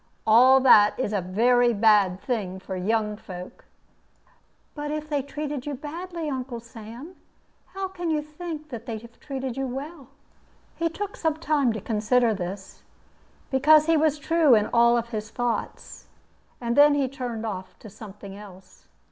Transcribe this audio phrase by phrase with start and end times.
[0.25, 3.65] All that is a very bad thing for young folk."
[4.73, 7.17] "But if they treated you badly, Uncle Sam,
[7.75, 10.07] how can you think that they treated you well?"
[10.75, 12.81] He took some time to consider this,
[13.51, 16.07] because he was true in all his thoughts;
[16.59, 18.87] and then he turned off to something else.